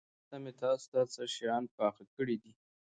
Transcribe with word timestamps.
هلته 0.17 0.35
مې 0.43 0.51
تاسو 0.61 0.85
ته 0.91 1.01
څه 1.13 1.21
شيان 1.35 1.63
پاخه 1.77 2.03
کړي 2.15 2.35
دي. 2.43 2.51